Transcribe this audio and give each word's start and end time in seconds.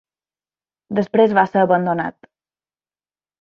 Després 0.99 1.35
va 1.39 1.43
ser 1.51 1.61
abandonat. 1.65 2.27